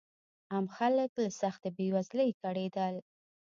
[0.51, 2.95] عام خلک له سختې بېوزلۍ کړېدل.